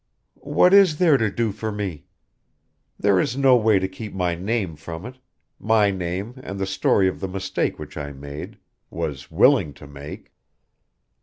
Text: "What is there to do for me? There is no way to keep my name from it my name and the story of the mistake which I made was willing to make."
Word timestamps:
"What 0.39 0.73
is 0.73 0.97
there 0.97 1.15
to 1.17 1.29
do 1.29 1.51
for 1.51 1.71
me? 1.71 2.05
There 2.97 3.19
is 3.19 3.37
no 3.37 3.55
way 3.55 3.77
to 3.77 3.87
keep 3.87 4.15
my 4.15 4.33
name 4.33 4.75
from 4.75 5.05
it 5.05 5.19
my 5.59 5.91
name 5.91 6.39
and 6.41 6.57
the 6.57 6.65
story 6.65 7.07
of 7.07 7.19
the 7.19 7.27
mistake 7.27 7.77
which 7.77 7.95
I 7.97 8.11
made 8.11 8.57
was 8.89 9.29
willing 9.29 9.73
to 9.75 9.85
make." 9.85 10.33